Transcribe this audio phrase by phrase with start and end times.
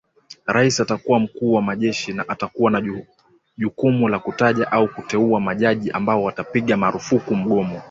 [0.45, 3.01] Rais atakuwa mkuu wa majeshi na atakuwa na
[3.57, 7.79] jukumu la kutaja au kuteua majaji ambao watapiga marufuku mgomo